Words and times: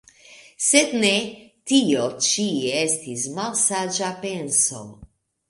Sed 0.67 0.95
ne, 1.03 1.11
tio 1.71 2.07
ĉi 2.29 2.47
estis 2.81 3.27
malsaĝa 3.37 4.11
penso. 4.27 4.83